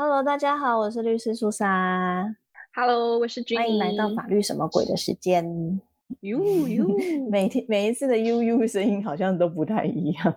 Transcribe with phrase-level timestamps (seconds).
[0.00, 2.36] Hello，大家好，我是律师苏莎。
[2.72, 5.44] Hello，我是君欢迎来到法律什么鬼的时间。
[6.20, 6.86] 呦呦，
[7.28, 10.36] 每天每一次的悠悠声音好像都不太一样，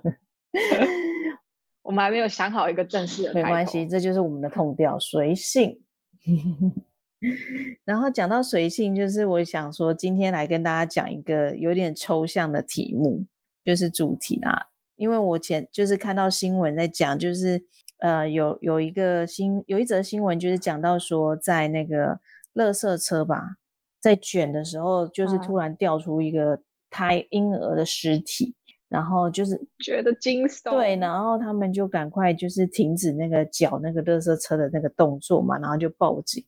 [1.84, 3.86] 我们还没有想好一个正式的，没关系，。
[3.86, 5.80] 这就是我们的痛调，随性。
[7.86, 13.28] 然后讲到随性，就是我想说，今天来跟大家讲一个有点抽象的题目，
[13.64, 14.70] 就是主题啦。
[14.96, 17.64] 因为我前就是看到新闻在讲，就是
[18.02, 22.20] 呃有有一个新有一则新闻，就是讲到说，在那个
[22.54, 23.56] 垃圾车吧，
[24.00, 26.60] 在卷的时候，就是嗯突然掉出一个
[26.90, 28.54] 胎婴儿的尸体，
[28.90, 30.72] 然后就是觉得惊悚。
[30.72, 36.44] 对，然后他们就赶快就是停止那个搅那个垃圾车的那个动作嘛，然后就报警。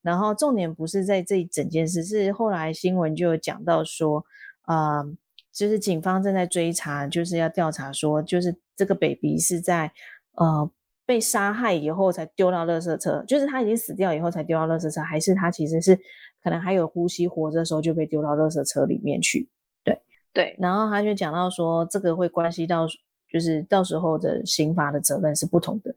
[0.00, 4.24] 然后重点不是在这一整件事，是后来新闻就有讲到说，
[4.66, 5.04] 呃，
[5.52, 9.90] 就是警方正在追查，就是要调查说，就是这个 baby 是在
[10.36, 10.70] 呃
[11.08, 15.98] 被杀害以后才丢到垃圾车，就是他已经死掉以后才丢到垃圾车，还是他其实是
[16.44, 19.48] 可能还有呼吸活着的时候就被丢到垃圾车里面去。
[19.82, 19.98] 对
[20.34, 22.86] 对，然后他就讲到说，这个会关系到，
[23.32, 25.94] 就是到时候的刑罚的责任是不同的。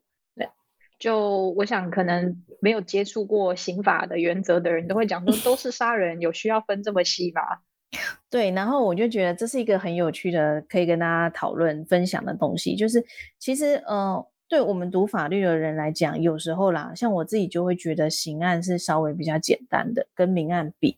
[0.97, 7.41] 就我想，可能没有接触过刑法的原则的人都会讲说，都是 杀人，有需要分这么细吗？
[8.29, 12.75] 对，然后我就觉得这是一个很有趣的，可以跟大家讨论分享的东西。
[12.75, 13.03] 就是
[13.39, 20.97] 其实，呃，对我们读法律的人来讲，有时候啦，像我自己就会觉得刑案是稍微比较简单的，跟民案比。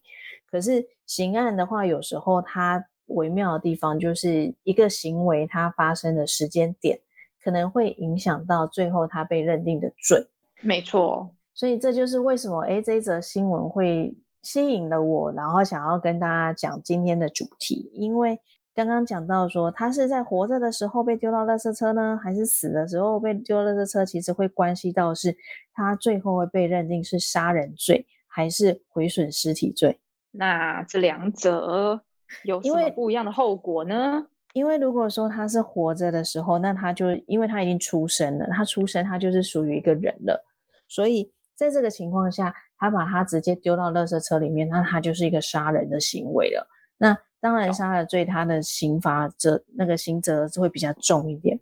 [0.50, 7.00] 可是刑案的话，有时候它微妙的地方就是一个行为它发生的时间点，
[7.44, 10.28] 可能会影响到最后它被认定的罪。
[10.62, 18.40] 没错，所以这就是为什么诶这一则新闻会吸引了我，然后想要跟大家讲今天的主题，因为
[18.76, 25.36] 刚刚讲到说他是在活着的时候被丢到垃圾车呢，还是死的时候被丢垃圾车，其实会关系到是
[25.74, 30.00] 他最后会被认定是杀人罪还是毁损尸体罪。
[30.32, 32.02] 那这两者
[32.44, 34.26] 有什么不一样的后果呢？
[34.54, 40.44] 因为如果说他是活着的时候，那他就因为他已经出生了，他出生他就是属于一个人了，
[40.88, 46.68] 所以在这个情况下，他把他直接丢到垃圾车里面，那他就是一个杀人的行为了。
[46.98, 51.60] 那当然，懂杀了罪，他的刑罚责那个刑责是会比较重一点。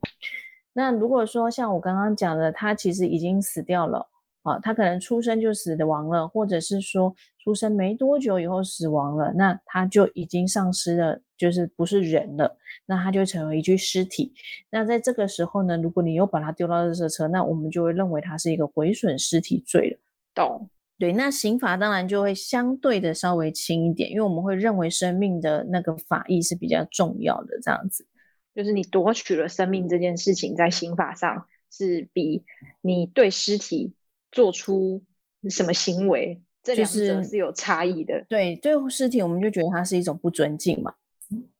[0.73, 4.07] 那如果说像我刚刚讲的，他其实已经死掉了
[4.43, 12.55] 啊，他可能出生就死亡了，或者是说出生没多久以后死亡了，那他就已经丧失了，就是不是人了，
[12.85, 14.31] 那他就成为一具尸体。
[14.69, 19.97] 那在这个时候呢，如果你又把他丢到垃圾车，那我们就会认为他是一个毁损尸体罪了。
[20.35, 20.69] 懂，
[21.01, 28.05] 对，那刑罚当然就会相对的稍微轻一点，因为我们会认为生命的那个法益是比较重要的，这样子。
[28.53, 32.43] 就是你夺取了生命这件事情，在刑法上是比
[32.81, 33.95] 你对尸体
[34.31, 35.01] 做出
[35.49, 38.23] 什么行为，这就两者是是有差异的。
[38.29, 40.93] 对，对尸体我们就觉得它是一种不尊敬嘛。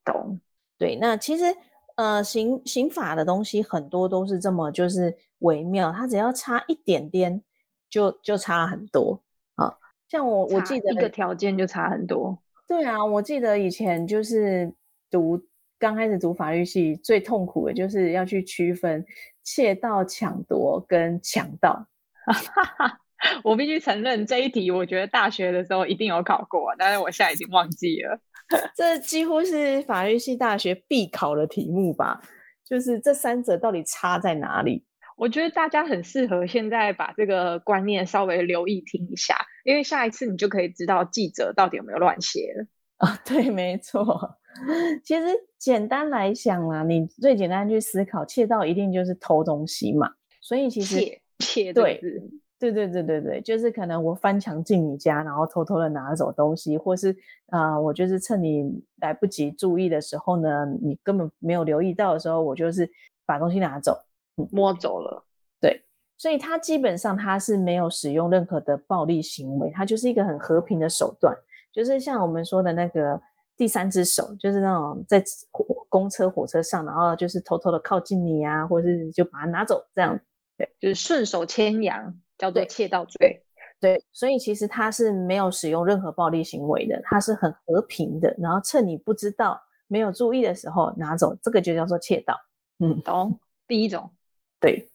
[0.06, 0.40] 懂，
[0.78, 1.46] 对，那其实
[1.96, 7.41] 呃，刑刑法的东西很多都是这么就是微妙，它只要差一点点
[7.90, 9.31] 就就差很多啊。
[10.12, 12.38] 像我我记得一个条件就差很多。
[12.68, 14.70] 对啊，我记得以前就是
[15.10, 15.42] 读
[15.80, 19.06] 刚开始读法律系，最痛苦的就是要去区分
[19.42, 21.88] 窃盗、抢夺跟强盗。
[23.42, 28.20] 我必须承认这一题，我觉得大学的时候一定有考过，但是我现在已经忘记了。
[28.76, 32.20] 这几乎是法律系大学必考的题目吧？
[32.66, 34.84] 就是这三者到底差在哪里？
[35.16, 42.66] 我觉得大家很适合现在把这个观念稍微留意听一下，因为下一次你就可以知道记者到底有没有乱写了。
[42.98, 44.38] 啊， 对，没错。
[45.04, 45.26] 其实
[45.58, 50.12] 简单来讲啊，你最简单去思考，窃盗一定就是偷东西嘛。
[50.42, 52.00] 所以其实窃窃对，
[52.60, 57.16] 对对对对对，就是可能我翻墙进你家，然后偷偷的拿走东西，或是
[57.48, 58.64] 啊、呃我就是趁你
[58.98, 62.90] 来不及注意的时候呢，你根本没有留意到的时候，我就是
[63.26, 63.98] 把东西拿走。
[64.52, 65.24] 摸走了。
[66.22, 71.36] 所以他基本上他是没有使用任何的暴力行为，他就是一个很和平的手段，
[71.74, 73.19] 就是像我们说的那个
[73.57, 80.19] 第三只手，就是那种在火公车、火车上，然后就是偷偷的靠近你啊，或者是就把它拿走这样。
[80.56, 83.44] 对就是顺手牵羊，叫做窃盗罪。
[83.80, 92.36] 对，所以其实他是没有使用任何暴力行为的，他是很和平的，然后趁你不知道、没有注意的时候拿走，这个就叫做窃盗。
[92.78, 93.40] 嗯，懂？
[93.68, 94.12] 第一种，
[94.60, 94.91] 对。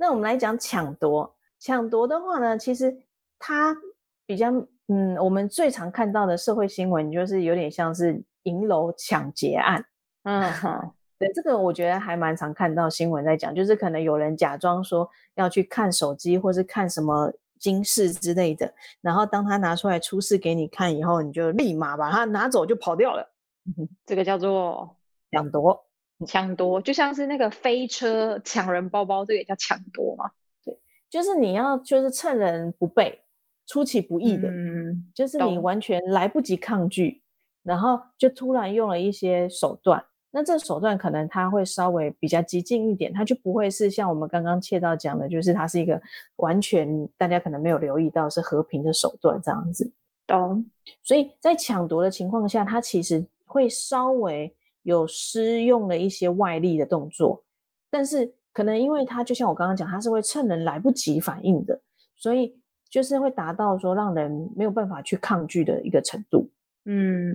[0.00, 2.96] 那我们来讲抢夺，抢夺的话呢，其实
[3.38, 3.76] 它
[4.24, 4.48] 比较，
[4.86, 9.84] 嗯，我们最常看到的社会新闻就是有点像是银楼抢劫案。
[10.22, 23.28] 嗯哼， 对，这个我觉得还蛮常看到新闻在讲，就是可能有人假装说要去看手机，或是看什么金饰之类的，然后当他拿出来出示给你看以后，你就立马把它拿走就跑掉了。
[24.06, 24.96] 这个叫做
[25.32, 25.84] 抢夺，
[26.26, 30.30] 抢夺，就像是那个飞车抢人包包，这个也叫抢夺嘛？
[30.64, 30.76] 对，
[31.08, 33.20] 就是你要就是趁人不备、
[33.66, 37.22] 出其不意的，嗯，就是你完全来不及抗拒，
[37.62, 40.04] 然后就突然用了一些手段。
[40.30, 46.00] 那这手段可能它会稍微比较激进一点，它就不会是像我们刚刚切到讲的，就是它是一个
[46.36, 49.90] 完全大家可能没有留意到是和平的手段这样子。
[50.26, 50.66] 懂，
[51.02, 54.54] 所以在抢夺的情况下，它其实会稍微
[54.88, 57.44] 有施用了一些外力的动作，
[57.90, 61.78] 但是可能因为它就像我刚刚讲，它是会趁人来不及反应的，
[62.16, 62.58] 所以
[62.88, 66.50] 就是会达到说让人没有办法去抗拒的一个程度。
[66.86, 67.34] 嗯，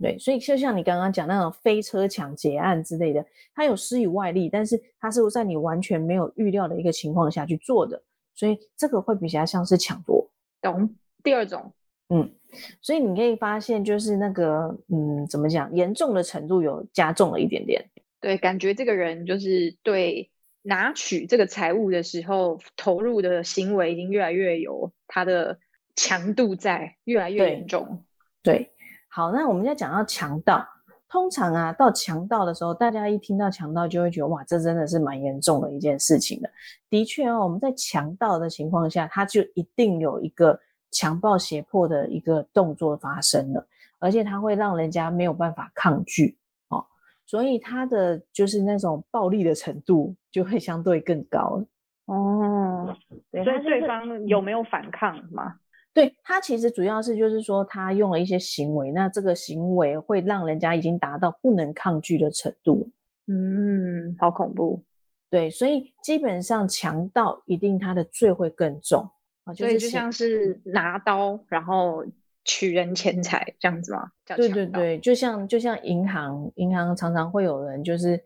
[0.00, 8.02] 对，所以就像你刚刚讲那种飞车抢劫案之类的，它有施以外力，但是它是在你完全没有预料的一个情况下去做的，
[8.34, 10.28] 所以这个会比较像是抢夺。
[10.60, 10.92] 懂。
[11.22, 11.72] 第二种，
[12.08, 12.32] 嗯，
[12.80, 17.84] 所以你可以发现，就是那个，嗯，怎么讲，严重的程度有加重了一点点。
[18.20, 20.30] 对，感觉这个人就是对
[20.62, 25.58] 拿取这个财物的时候投入的行为已经越来越有他的
[25.96, 28.04] 强度在，越来越对严重。
[28.42, 28.70] 对，
[29.08, 30.66] 好，那我们要讲到强盗，
[31.08, 36.50] 通常啊，到强盗的时候，大家一听到强盗就会觉得，哇，这真的是蛮严重的一件事情的。
[36.90, 40.60] 的确哦，我们在强盗的情况下，他就一定有一个
[40.90, 43.66] 强暴胁迫的一个动作发生了，
[43.98, 46.36] 而且他会让人家没有办法抗拒
[46.68, 46.84] 哦，
[47.26, 51.64] 所以他的就是那种暴力的程度就会相对更高。
[52.06, 52.96] 哦，
[53.30, 55.56] 所以对方有没有反抗吗？
[55.92, 62.88] 对他其实主要是就是说他用了一些行为，那这个行为会让人家已经达到不能抗拒的程度。
[63.26, 64.82] 嗯，好恐怖。
[65.28, 69.08] 对，所以基本上强盗一定他的罪会更重
[69.44, 72.04] 啊，所以就像是拿刀然后
[72.44, 74.10] 取人钱财这样子吗？
[74.36, 78.22] 对，对对，就像就像银行，银行常常会有人就是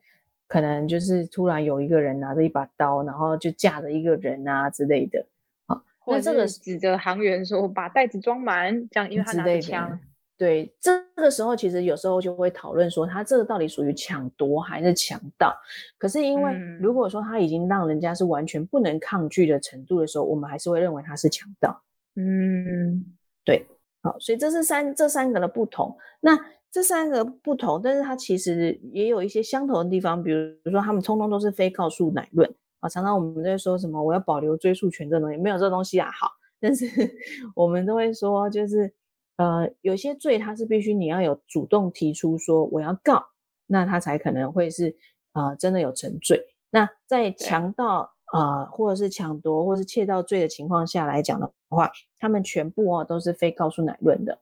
[0.47, 5.27] 可能就是突然有一个人拿着一把刀，然后就架着一个人啊之类的。
[5.67, 9.99] 啊，那这个指着行员说把袋子装满，这样因为他拿着枪。
[10.37, 15.55] 对，这个时候其实有时候就会讨论说，他这个到底属于抢夺还是强盗？
[15.97, 21.81] 可是因为嗯如果说他已经让人家是完全不能抗拒的程度的时候，我们还是会认为他是强盗。
[22.17, 23.05] 嗯，
[23.45, 23.67] 对
[24.03, 25.97] 好，所以这是三这三个的不同。
[26.21, 26.39] 那
[26.71, 32.89] 这三个不同，但是它其实也有一些相同的地方，比如说他们通通都是非告诉乃论啊。
[32.89, 36.11] 常常我们在说什么我要保留追诉权这东西，没有这东西啊。
[36.11, 36.29] 好，
[36.61, 36.85] 但是
[37.55, 38.93] 我们都会说，就是
[39.37, 43.27] 呃，有些罪它是必须你要有主动提出说我要告，
[43.67, 44.97] 那他才可能会是
[45.33, 46.41] 呃真的有成罪。
[46.71, 54.39] 那在强盗啊、呃或者是抢夺或是窃盗罪的情况下来讲的话，他们全部哦都是非告诉乃论的。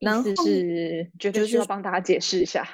[0.00, 2.64] 然后是觉得需就是要帮大家解释一下。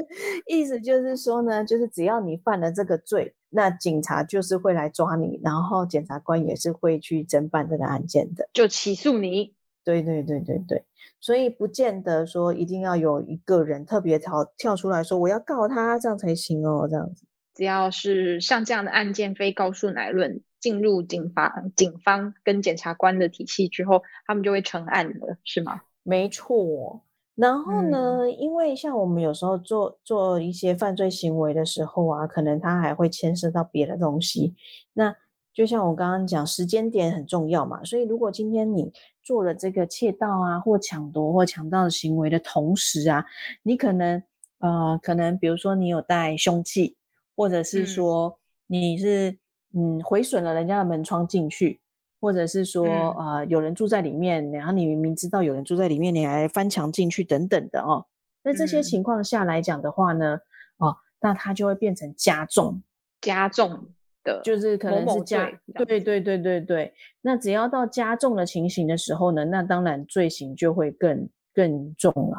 [0.48, 8.48] 意思就是说呢，就是只要你犯了这个罪，那警察就是会来抓你，然后检察官也是会去侦办这个案件的。
[8.54, 9.54] 就起诉你。
[9.84, 10.84] 对对对对对，
[11.20, 17.26] 所以不见得说一定要有一个人特别跳跳出来说我要告他，这样才行哦，这样子。
[17.54, 25.80] 只要是像这样的案件非告诉乃论进入警方、警方跟检察官的体系之后，他们就会成案了，是吗？
[26.02, 27.02] 没错。
[27.34, 34.54] 然后呢，因为像我们有时候做做一些犯罪行为的时候啊，可能他还会牵涉到别的东西。
[34.92, 35.14] 那
[35.52, 37.82] 就像我刚刚讲，时间点很重要嘛。
[37.82, 43.24] 所以如果今天你做了这个窃盗啊，或抢夺或强盗的行为的同时啊，
[43.62, 44.22] 你可能
[44.58, 46.96] 呃，可能比如说你有带凶器，
[47.36, 47.86] 或者是嗯。
[47.86, 49.38] 说你是
[49.74, 51.80] 嗯毁损了人家的门窗进去，
[52.20, 53.26] 或者是说嗯。
[53.38, 58.06] 呃有人住在里面，然后你明明知道有人住在里面，你还翻墙进去等等的哦。
[58.42, 58.82] 那这些嗯。
[58.82, 60.38] 情况下来讲的话呢，
[60.78, 62.82] 哦，那它就会变成加重，
[63.20, 63.88] 加重
[64.24, 66.92] 的，就是可能是加罪这样对对对对对。
[67.22, 72.38] 那只要到加重的情形的时候呢，那当然罪行就会更更重啦、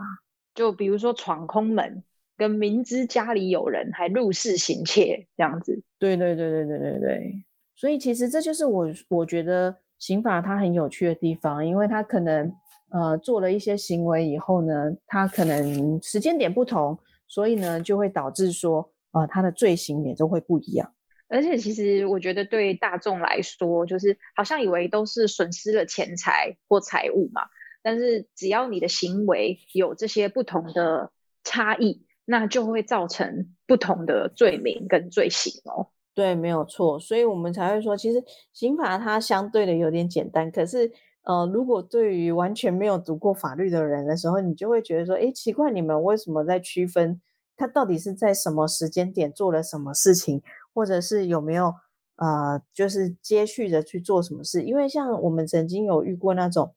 [0.56, 2.04] 就比如说闯空门，
[2.38, 5.82] 跟明知家里有人还入室行窃这样子。
[6.00, 7.44] 对对对对对对对，
[7.76, 12.52] 所以其实这就是我我觉得刑法它很有趣的地方，因为它可能
[12.90, 14.74] 呃做了一些行为以后呢，
[15.06, 16.98] 它可能时间点不同，
[17.28, 20.92] 所以呢就会导致说呃它的罪行也都会不一样。
[21.32, 27.44] 而且其实我觉得对大众来说，就是好像以为都是损失了钱财或财物嘛，
[27.82, 31.10] 但是只要你的行为有这些不同的
[31.46, 35.88] 差异，那就会造成不同的罪名跟罪行哦。
[36.14, 38.22] 对，没有错，所以我们才会说，其实
[38.52, 40.52] 刑法它相对的有点简单。
[40.52, 40.92] 可是，
[41.24, 47.22] 呃，如果对于完全没有读过法律的人的时候，你就会觉得说，哎，奇怪，你们为什么在区分
[47.56, 50.42] 他到底是在什么时间点做了什么事情，
[50.74, 51.74] 或者是有没有
[52.18, 54.64] 呃，就是接续的去做什么事？
[54.64, 56.74] 因为像我们曾经有遇过那种，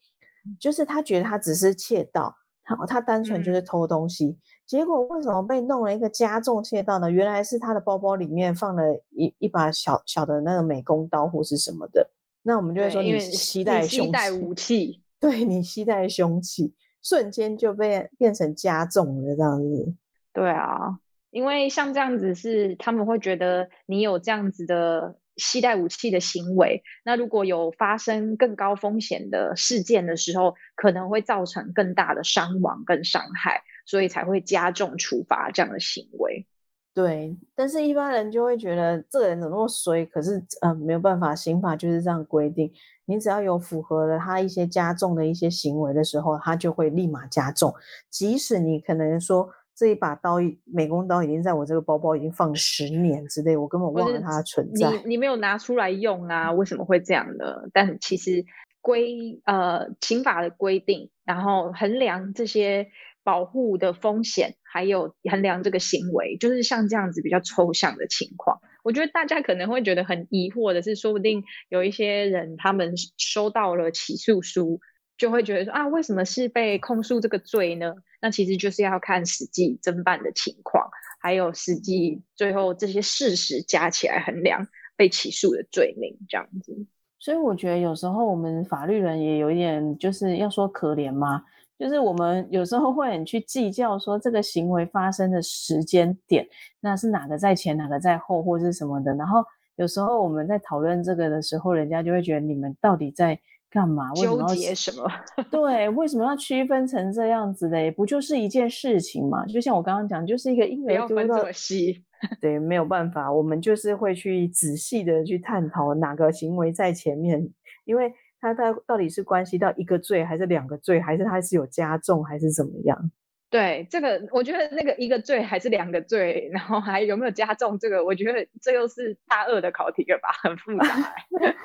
[0.58, 4.38] 就是他觉得他只是窃盗，他他单纯就是偷东西。
[4.66, 7.10] 结果为什么被弄了一个加重窃盗呢？
[7.10, 12.10] 原来是他的包包里面放了一一把小小的那个美工刀或是什么的。
[12.42, 19.94] 那我们就会说你携带携带武器，对你携带凶器，瞬间就被变成加重了这样子。
[20.32, 20.98] 对啊，
[21.34, 33.60] 因为像这样子是他们会觉得你有这样子的携带武器的行为，那如果有发生更高风险的事件的时候，可能会造成更大的伤亡跟伤害。
[33.86, 36.46] 所以才会加重处罚这样的行为，
[36.94, 37.36] 对。
[37.54, 40.06] 但是，一般人就会觉得这个人怎么那么衰？
[40.06, 42.72] 可是，嗯，没有办法，刑法就是这样规定。
[43.04, 47.74] 你只要有符合了他一些加重的一些行为的时候，他就会立马加重。
[48.08, 54.90] 即使你可能说这一把刀，美工刀已经在我这个包包已经放十年之类，我根本忘了它的存在。
[54.90, 56.52] 你你没有拿出来用啊？
[56.52, 57.68] 为什么会这样呢？
[57.72, 58.44] 但其实
[58.80, 62.88] 规呃刑法的规定，然后衡量这些。
[63.26, 68.60] 保护的风险，还有衡量这个行为，就是像这样子比较抽象的情况。
[68.82, 74.78] 我觉得大家可能会觉得很疑惑的是，说不定有一些人他们收到了起诉书，
[75.16, 77.94] 就会觉得说啊，为什么是被控诉这个罪呢？
[78.24, 80.88] 那其实就是要看实际侦办的情况，
[81.20, 84.66] 还有实际最后这些事实加起来衡量
[84.96, 86.74] 被起诉的罪名这样子。
[87.18, 91.44] 所以我觉得有时候我们法律人也有一点，就是要说可怜吗？
[91.78, 96.48] 就是我们有时候会很去计较说这个行为发生的时间点，
[96.80, 99.14] 那是哪个在前，哪个在后，或是什么的。
[99.16, 99.44] 然后
[99.76, 103.38] 有时候我们在讨论这个的时候，人家就会觉得你们到底在
[103.74, 104.10] 干嘛？
[104.14, 105.04] 纠结什么？
[105.50, 107.90] 对，为什么要区分成这样子嘞？
[107.90, 109.44] 不就是一件事情嘛？
[109.46, 112.04] 就像我刚刚讲，就是一个因为分这么细，
[112.40, 117.50] 对，没有办法，我们就是会去仔细的去探讨哪个行为在前面，
[117.84, 118.14] 因为。
[118.40, 123.10] 它它到底是关系到一个罪，还是两个罪，还是它是有加重，还是怎么样？
[123.50, 131.14] 对这个，我觉得那个一个罪还是两个罪，然后还有没有加重，这个我觉得这又是大二的考题了吧，很复杂。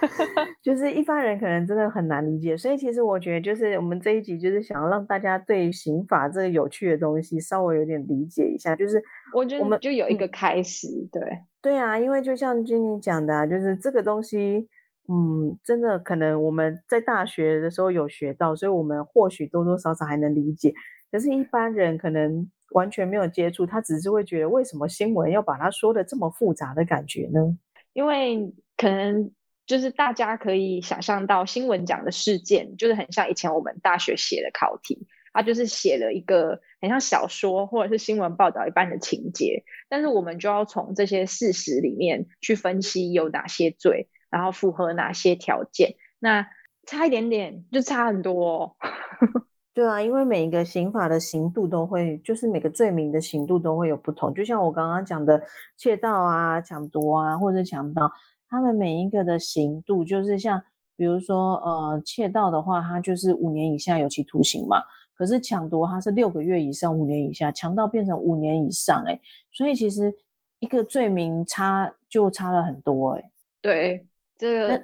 [0.61, 8.75] 就是一般人可能真的很难理解，所以其实我觉得，就是我们这一集就是想要让大家对刑法这个有趣的东西稍微有点理解一下。
[8.75, 9.01] 就是
[9.33, 11.21] 我觉得我们就有一个开始，对
[11.61, 14.67] 对啊，因为就像君妮讲的，就是这个东西。
[15.11, 20.71] 嗯，真的可能我们在大学的时候有学到，所以我们或许多多少少还能理解。
[21.11, 27.57] 可是，一般人可能完全没有接触，他只是会觉得，为什么新闻要把它说的这么复杂的感觉呢？
[27.93, 29.31] 因为可能
[29.65, 44.07] 就是大家可以想象到，新闻讲的事件就是很像以前我们大学写的考题，它就是写了一个很像小说或者是新闻报道一般的情节，但是我们就要从这些事实里面去分析有哪些罪。
[44.31, 45.95] 然后符合哪些条件？
[46.19, 46.47] 那
[46.85, 48.77] 差一点点就差很多。
[49.79, 54.33] 对啊，因为每一个刑法的刑度都会，就是每个罪名的刑度都会有不同。
[54.33, 55.41] 就像我刚刚讲的
[55.77, 58.11] 窃盗啊、抢夺啊，或者强盗，
[58.49, 60.61] 他们每一个的刑度，就是像
[60.97, 64.83] 比如说呃，窃盗的话，它就是五年以下有期徒刑嘛。
[65.15, 69.17] 可是抢夺它是六个月以上五年以下，强盗变成五年以上，哎，
[69.49, 70.13] 所以其实
[70.59, 73.31] 一个罪名差就差了很多，哎，
[73.61, 74.05] 对。
[74.37, 74.83] 这个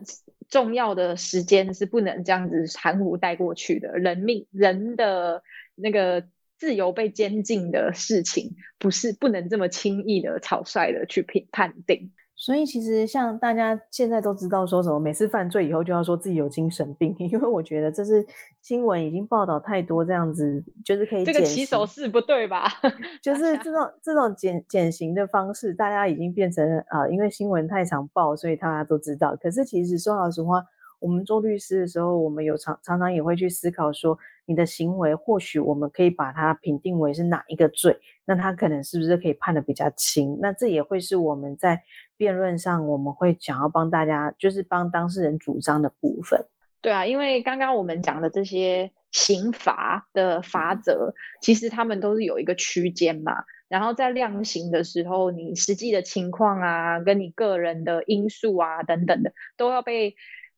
[0.49, 3.97] 重要的时间是不能这样子含糊带过去的。
[3.97, 5.43] 人命人的
[5.75, 12.11] 那个自由被监禁的事情，不是不能这么轻易的草率的去评判定。
[12.37, 18.25] 所以其实像大家现在都知道说什么，每次犯罪以后就要说自己有精神病， 因为我觉得这是
[18.61, 22.67] 新闻已经报道太多这样子，就是可以这个起手式不对吧？
[23.23, 29.35] 就是这种这种减减刑的方式，大家已经变成啊，因为新闻太常报，所以大家都知道。
[29.41, 30.61] 可是其实说老实话，
[30.99, 34.17] 我们做律师的时候，我们有常常常也会去思考说。
[34.47, 40.37] 你的行为或许我们可以把它评定为是哪一个罪，那他可能是不是可以判的比较轻？
[40.39, 41.81] 那这也会是我们在
[42.17, 46.45] 辩论上我们会想要帮大家，就是帮当事人主张的部分。
[46.81, 53.43] 对啊，因为刚刚我们讲的这些刑罚的法则，其实他们都是有一个区间嘛。
[53.67, 60.15] 然后在量刑的时候，你实际的情况啊，跟你个人的因素啊等等的，都要被。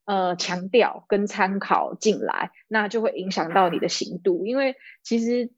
[0.08, 4.46] 呃，强调跟参考进来，那就会影响到你的刑度。
[4.46, 5.52] 因为其实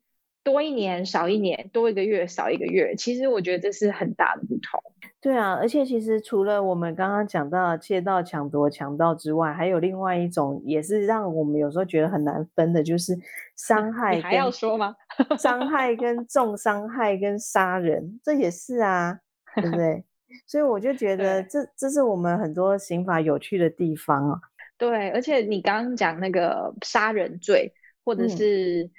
[0.44, 4.82] 多一年少一年，多一个月少一个月，其实我觉得这是很大的不同。
[5.22, 13.18] 对啊，而且其实除了我们刚刚讲到窃盗、抢夺、强盗之外，还有另外一种，也是让我们有时候觉得很难分的，就是
[13.58, 14.16] 伤害。
[14.16, 14.96] 你还要说吗？
[15.38, 19.20] 伤害跟重伤害跟杀人，这也是啊，
[19.56, 20.06] 对不 对？
[20.48, 24.40] 所以我就觉得这这是我们很多刑法有趣的地方啊。
[24.78, 27.74] 对，而且你刚刚讲那个杀人罪，
[28.06, 28.90] 或者是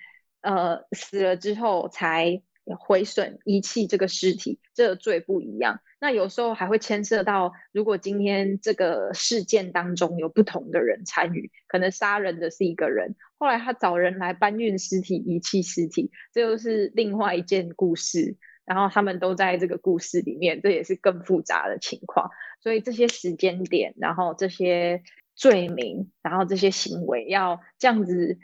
[0.42, 2.42] 呃死了之后才
[2.78, 5.80] 毁损遗弃这个尸体，这个罪不一样。
[6.00, 18.37] 那有时候还会牵涉到，如果今天这个事件当中有不同的人参与，可能杀人的是一个人，后来他找人来搬运尸体、遗弃尸体，这又是另外一件故事。
[18.66, 22.30] 然后他们都在这个故事里面，这也是更复杂的情况。
[22.61, 25.02] 所以这些时间点，然后这些
[25.35, 28.38] 罪名，然后这些行为，要这样子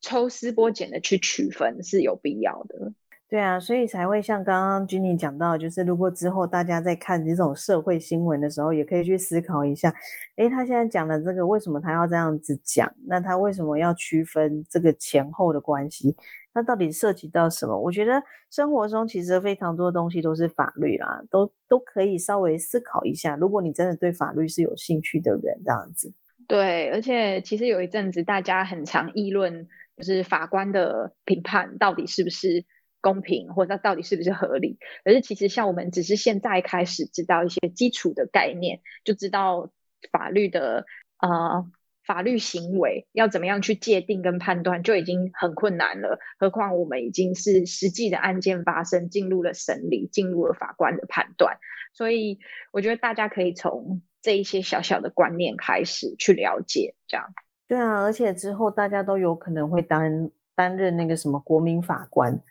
[0.00, 2.92] 抽丝剥茧的去区分，是有必要的。
[3.32, 9.90] 对啊，所以才会像刚刚君妮讲到，就是如果之后大家在看这种社会新闻的时候，也可以去思考一下，
[10.36, 12.92] 诶，他现在讲的这个为什么他要这样子讲？
[13.06, 16.14] 那他为什么要区分这个前后的关系？
[16.52, 17.74] 那到底涉及到什么？
[17.74, 23.34] 我觉得生活中其实非常多东西都是法律啦，都都可以稍微思考一下。
[23.36, 26.12] 如果你真的对法律是有兴趣的人，这样子。
[26.46, 32.62] 对，而且其实有一阵子大家很常议论，就是法官的评判到底是不是。
[33.02, 34.78] 公平，或者它到底是不是合理？
[35.04, 39.70] 可是其实像我们只是现在开始知道一些基础的概念，就知道
[40.10, 40.86] 法律的
[41.18, 41.70] 呃
[42.06, 46.18] 法律行为要怎么样去界定跟判断，就已经很困难了。
[46.38, 51.58] 何况我们已经是实际的案件发生，进入了审理，进入了法官的判断。
[51.92, 52.38] 所以
[52.72, 57.26] 我觉得大家可以从这一些小小的观念开始去了解，这样。
[57.68, 62.42] 对啊，而且之后大家都有可能会担担任那个什么国民法官。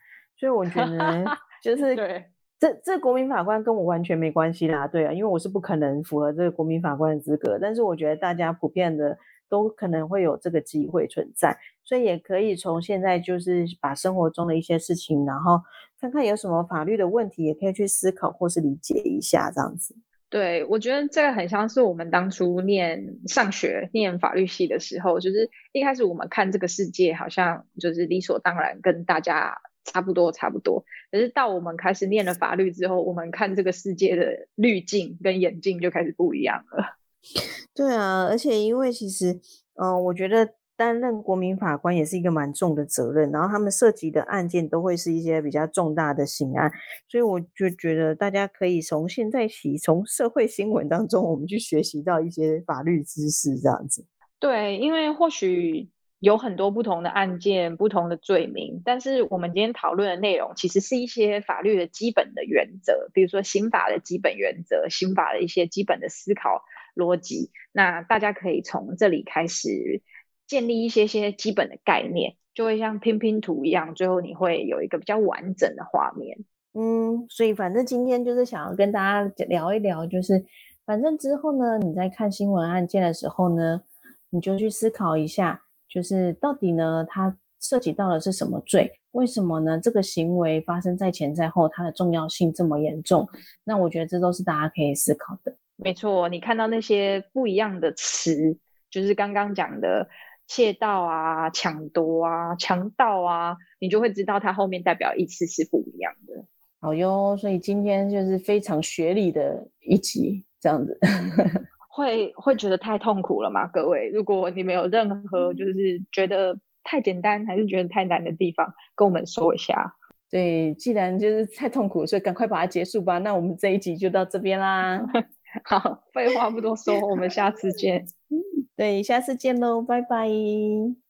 [0.42, 1.24] 所以我觉得
[1.62, 2.26] 就是对
[2.60, 7.60] 这这国民法官跟我完全没关系啦，对啊，因为我是不可能符合这个国民法官的资格。
[7.62, 9.16] 但是我觉得大家普遍的
[9.48, 15.62] 都可能会有这个机会存在，所以也可以从现在就是把生活中的一些事情，然后
[16.00, 19.96] 看看有什么法律的问题，也可以去思考或是理解一下这样子。
[20.28, 29.62] 对，我觉得这个很像是我们当初念上学念法律系的时候，就是一开始我们看这个世界好像就是理所当然，跟大家。
[29.84, 30.84] 差不多，差不多。
[31.12, 36.98] 可是到我们开始念了法律之后，我们看这个世界的滤镜跟眼镜就开始不一样了。
[37.74, 39.40] 对啊，而且因为其实，
[39.76, 46.72] 嗯，我觉得担任国民法官也是一个蛮重的责任，然后他们涉及的案件都会是一些比较重大的刑案，
[47.08, 54.06] 所以我就觉得大家可以从现在起，从社会新闻当中，我们去学习到一些法律知识，这样子。
[54.40, 55.90] 对，因为或许。
[56.22, 66.64] 有很多不同的案件、不同的罪名，但是我们今天讨论的内容其实是一些法律的基本的原则，比如说刑法的基本原则、刑法的一些基本的思考
[66.96, 67.50] 逻辑。
[67.72, 70.04] 那大家可以从这里开始
[70.46, 76.38] 建立一些些基本的概念，就会像拼拼图一样，最后你会有一个比较完整的画面。
[76.76, 80.46] 嗯，所以反正今天就是想要跟大家聊一聊，就是
[80.86, 83.82] 反正之后呢，你在看新闻案件的时候呢，
[84.30, 85.64] 你就去思考一下。
[85.92, 88.90] 就是到底呢，它涉及到的是什么罪？
[89.12, 89.78] 为什么呢？
[89.78, 93.28] 这个行为发生在前在后，它的重要性这么严重？
[93.66, 95.54] 那我觉得这都是大家可以思考的。
[95.76, 98.58] 没错，你看到那些不一样的词，
[98.90, 100.08] 就是刚刚讲的
[100.48, 106.46] 窃盗啊、抢夺啊、强盗啊，你就会知道它后面代表意思是不一样的。
[106.80, 110.98] 好哟，所以今天就是非常学理的一集，这样子。
[111.94, 113.68] 会会觉得太痛苦了吗？
[113.68, 119.94] 各位，如果你们有任何就是觉得太简单，还是觉得太难的地方，跟我们说一下。
[120.30, 123.18] 对，既然就是太痛苦，所以赶快把它结束吧。
[123.18, 125.06] 那我们这一集就到这边啦。
[125.66, 128.06] 好，废话不多说，我们下次见。
[128.78, 130.30] 对，下次见喽，拜拜，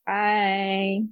[0.04, 1.12] 拜。